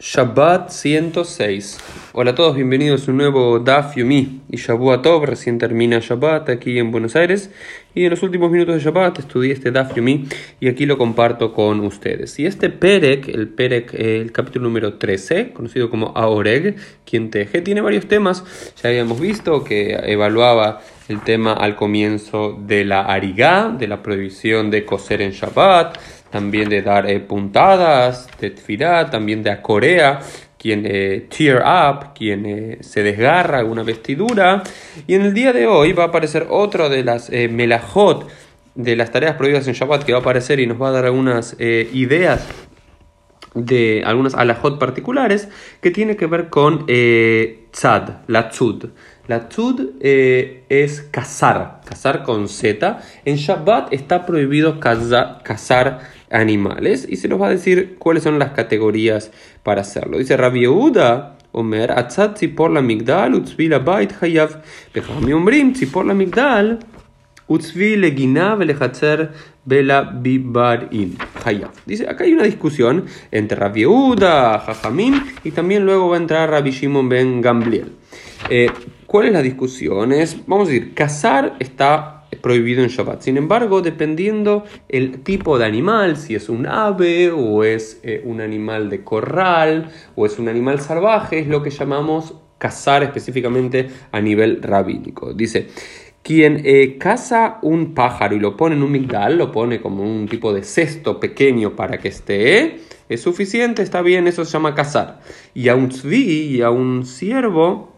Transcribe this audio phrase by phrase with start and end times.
[0.00, 1.78] Shabbat 106.
[2.12, 5.24] Hola a todos, bienvenidos a un nuevo Daf Yomi y Shabuatov.
[5.24, 7.50] Recién termina Shabbat aquí en Buenos Aires
[7.96, 10.28] y en los últimos minutos de Shabbat estudié este Daf Yomi
[10.60, 12.38] y aquí lo comparto con ustedes.
[12.38, 17.80] Y este Perek, el Perek, el capítulo número 13, conocido como Aoreg, quien teje, tiene
[17.80, 18.44] varios temas.
[18.80, 24.70] Ya habíamos visto que evaluaba el tema al comienzo de la Arigá, de la prohibición
[24.70, 25.98] de coser en Shabbat
[26.30, 30.20] también de dar eh, puntadas, de tfirá, también de acorea,
[30.58, 34.62] quien eh, tear up, quien eh, se desgarra alguna vestidura.
[35.06, 38.28] Y en el día de hoy va a aparecer otra de las melajot,
[38.74, 41.06] de las tareas prohibidas en Shabbat, que va a aparecer y nos va a dar
[41.06, 42.46] algunas ideas
[43.54, 45.48] de algunas alajot particulares
[45.80, 48.90] que tiene que ver con tzad, la tzud.
[49.26, 53.00] La tzud es cazar, cazar con Z.
[53.24, 56.00] En Shabbat está prohibido cazar
[56.30, 59.30] animales y se nos va a decir cuáles son las categorías
[59.62, 60.18] para hacerlo.
[60.18, 64.62] Dice Rabbi Yehuda, Omer, Atzat Tzipor la Migdal, Utzvi la Bait Hayav,
[64.94, 66.78] Bechami Omrim, Tzipor la Migdal,
[67.48, 69.32] Utzvi le Giná, Belehatzer,
[69.64, 71.70] Bela Bibarin, Hayav.
[71.86, 76.50] Dice, acá hay una discusión entre Rabbi Yehuda, Jajamín y también luego va a entrar
[76.50, 77.92] Rabbi Shimon Ben Gambliel.
[78.50, 78.70] Eh,
[79.06, 80.12] ¿Cuál es la discusión?
[80.12, 83.22] Es, vamos a decir, cazar está prohibido en Shabbat.
[83.22, 88.40] Sin embargo, dependiendo el tipo de animal, si es un ave o es eh, un
[88.40, 94.20] animal de corral o es un animal salvaje, es lo que llamamos cazar específicamente a
[94.20, 95.32] nivel rabínico.
[95.32, 95.68] Dice,
[96.22, 100.28] quien eh, caza un pájaro y lo pone en un migdal, lo pone como un
[100.28, 105.20] tipo de cesto pequeño para que esté, es suficiente, está bien, eso se llama cazar.
[105.54, 107.94] Y a un tzvi y a un ciervo,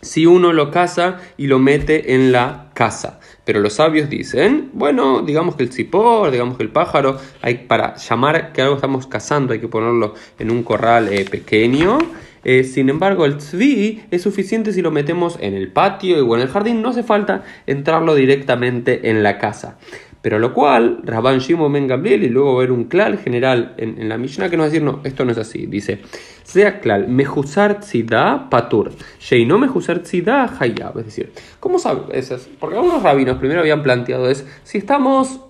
[0.00, 3.19] si uno lo caza y lo mete en la casa.
[3.44, 7.96] Pero los sabios dicen, bueno, digamos que el cipor, digamos que el pájaro, hay, para
[7.96, 11.98] llamar que algo estamos cazando hay que ponerlo en un corral eh, pequeño.
[12.44, 16.42] Eh, sin embargo, el tzvi es suficiente si lo metemos en el patio o en
[16.42, 19.78] el jardín, no hace falta entrarlo directamente en la casa.
[20.22, 24.18] Pero lo cual, Rabban Shimon Ben Gabriel y luego ver un clal general en, la
[24.18, 25.66] Mishnah que nos va a decir, no, esto no es así.
[25.66, 26.00] Dice,
[26.42, 30.98] sea clal, mejusar tzida patur, sheino mejusar tzida hayab.
[30.98, 32.48] Es decir, ¿cómo sabes?
[32.58, 35.40] Porque algunos rabinos primero habían planteado es, si estamos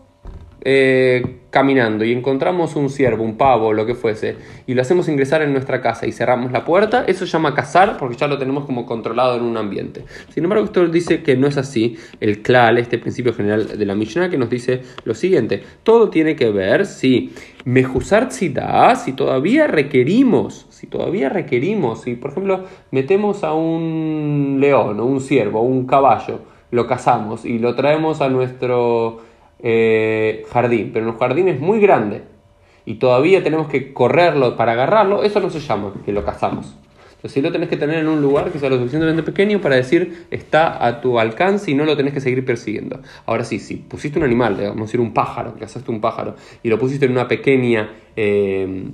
[0.63, 5.43] eh, caminando y encontramos un ciervo, un pavo, lo que fuese, y lo hacemos ingresar
[5.43, 8.67] en nuestra casa y cerramos la puerta, eso se llama cazar porque ya lo tenemos
[8.67, 10.05] como controlado en un ambiente.
[10.29, 11.97] Sin embargo, esto dice que no es así.
[12.21, 16.37] El klal, este principio general de la Mishnah, que nos dice lo siguiente: todo tiene
[16.37, 17.33] que ver si
[17.65, 25.01] mejusar da si todavía requerimos, si todavía requerimos, si por ejemplo metemos a un león
[25.01, 26.41] o un ciervo o un caballo,
[26.71, 29.30] lo cazamos y lo traemos a nuestro
[29.63, 32.23] eh, jardín, pero en un jardín es muy grande
[32.85, 36.77] y todavía tenemos que correrlo para agarrarlo, eso no se llama que lo cazamos.
[37.21, 39.77] Entonces, si lo tenés que tener en un lugar que sea lo suficientemente pequeño para
[39.77, 43.01] decir está a tu alcance y no lo tenés que seguir persiguiendo.
[43.27, 46.79] Ahora sí, si pusiste un animal, a decir un pájaro, cazaste un pájaro y lo
[46.79, 47.91] pusiste en una pequeña.
[48.17, 48.85] Eh,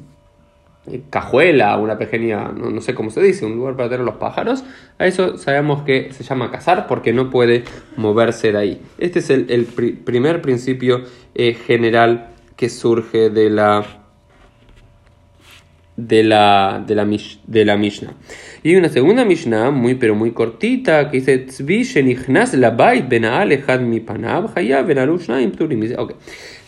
[1.11, 4.65] cajuela, una pequeña, no, sé cómo se dice, un lugar para tener los pájaros,
[4.99, 7.65] a eso sabemos que se llama cazar porque no puede
[7.97, 8.83] moverse de ahí.
[8.99, 9.67] Este es el,
[10.05, 11.03] primer principio
[11.35, 13.85] eh, general que surge de la
[15.97, 17.07] de la, de la,
[17.47, 18.15] de la Mishnah.
[18.63, 21.47] Y una segunda Mishnah, muy pero muy cortita, que dice,
[22.57, 22.77] la
[23.79, 24.51] mi panab,
[25.99, 26.17] okay.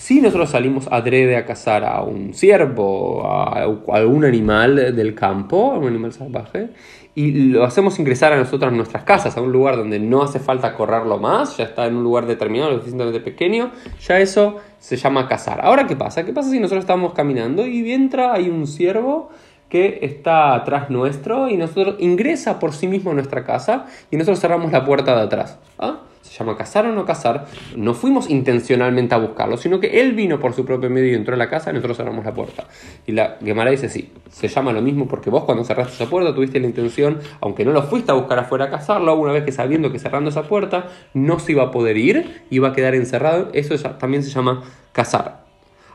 [0.09, 5.77] Si nosotros salimos adrede a cazar a un ciervo, a, algún animal del campo, a
[5.77, 6.71] un animal salvaje,
[7.15, 10.39] y lo hacemos ingresar a nosotros, a nuestras casas, a un lugar donde no hace
[10.39, 13.71] falta correrlo más, ya está en un lugar determinado, lo suficientemente pequeño,
[14.01, 15.61] ya eso se llama cazar.
[15.63, 16.25] Ahora, ¿qué pasa?
[16.25, 19.29] ¿Qué pasa si nosotros estamos caminando y entra, hay un ciervo
[19.69, 24.41] que está atrás nuestro y nosotros ingresa por sí mismo a nuestra casa y nosotros
[24.41, 25.59] cerramos la puerta de atrás?
[25.79, 26.01] ¿Ah?
[26.29, 27.47] se llama cazar o no cazar,
[27.77, 31.34] no fuimos intencionalmente a buscarlo, sino que él vino por su propio medio y entró
[31.34, 32.67] a la casa y nosotros cerramos la puerta.
[33.07, 36.34] Y la Gemara dice, sí, se llama lo mismo porque vos cuando cerraste esa puerta
[36.34, 39.53] tuviste la intención, aunque no lo fuiste a buscar afuera a cazarlo, una vez que
[39.53, 43.48] sabiendo que cerrando esa puerta no se iba a poder ir, iba a quedar encerrado,
[43.54, 45.47] eso también se llama cazar.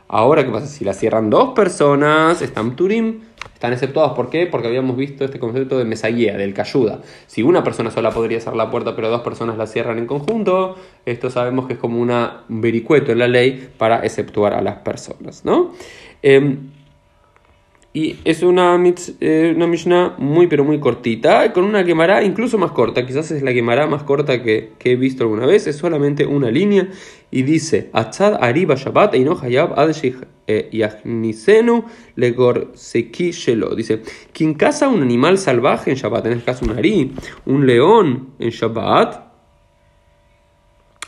[0.08, 0.66] Ahora, ¿qué pasa?
[0.66, 3.22] Si la cierran dos personas, están turim,
[3.54, 4.12] están exceptuados.
[4.12, 4.46] ¿Por qué?
[4.46, 7.00] Porque habíamos visto este concepto de mesaguía, del cayuda.
[7.26, 10.76] Si una persona sola podría cerrar la puerta, pero dos personas la cierran en conjunto,
[11.06, 14.76] esto sabemos que es como una, un vericueto en la ley para exceptuar a las
[14.76, 15.72] personas, ¿no?
[16.22, 16.73] Em,
[17.96, 18.76] Y es una,
[19.20, 23.40] eh, una Mishnah muy pero muy cortita, con una quemará incluso más corta, quizás es
[23.44, 26.88] la quemará más corta que, que, he visto alguna vez, es solamente una línea.
[27.30, 29.92] Y dice, Atzad Ariba Shabbat Eino Hayab Ad
[30.48, 31.84] eh, Yachnisenu
[32.16, 33.76] Legor Seki Shelo.
[33.76, 34.02] Dice,
[34.32, 37.12] quien caza un animal salvaje en Shabbat, en este caso un ari,
[37.46, 39.22] un león en Shabbat,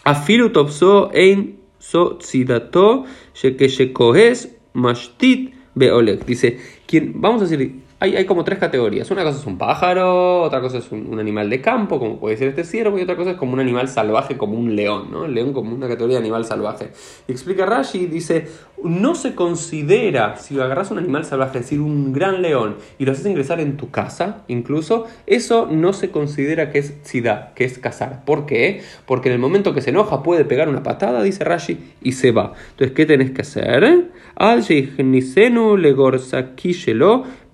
[0.04, 6.24] Afilu Topso Ein So Tzidato Sheke Shekohes Mashtit Beoleg.
[6.26, 9.10] Dice, quien, vamos a decir, hay, como tres categorías.
[9.10, 12.48] Una cosa es un pájaro, otra cosa es un, animal de campo, como puede ser
[12.48, 15.24] este ciervo, y otra cosa es como un animal salvaje, como un león, ¿no?
[15.24, 16.90] El león como una categoría de animal salvaje.
[17.26, 18.48] Y explica Rashi, dice,
[18.84, 23.12] no se considera, si agarras un animal salvaje, es decir, un gran león, y lo
[23.12, 27.78] haces ingresar en tu casa, incluso, eso no se considera que es tzidá, que es
[27.78, 28.24] cazar.
[28.26, 28.82] ¿Por qué?
[29.06, 32.30] Porque en el momento que se enoja puede pegar una patada, dice Rashi, y se
[32.30, 32.52] va.
[32.72, 34.10] Entonces, ¿qué tenés que hacer?
[34.34, 34.62] Al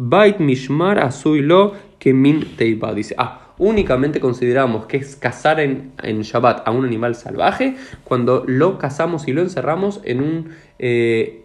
[0.09, 2.93] bait mishmar azuilo kemin teiba.
[2.95, 8.45] Dice, ah, únicamente consideramos que es cazar en, en, Shabbat a un animal salvaje cuando
[8.47, 11.45] lo cazamos y lo encerramos en, un, eh,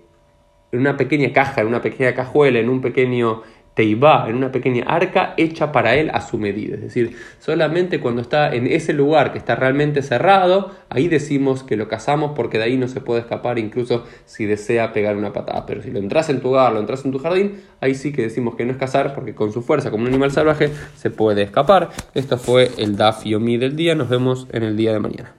[0.72, 3.44] en una pequeña caja, en una pequeña cajuela, en un pequeño
[3.78, 6.74] Teiba, en una pequeña arca hecha para él a su medida.
[6.74, 11.78] Es decir, solamente cuando está en ese lugar que está realmente cerrado, ahí decimos que
[11.78, 15.68] lo cazamos porque de ahí no se puede escapar incluso si desea pegar una patada.
[15.68, 18.24] Pero si lo entras en tu hogar, lo entras en tu jardín, ahí sí que
[18.24, 21.44] decimos que no es cazar porque con su fuerza como un animal salvaje se puede
[21.44, 21.90] escapar.
[22.16, 23.94] Esto fue el Daf Yomi del día.
[23.94, 25.36] Nos vemos en el día de mañana.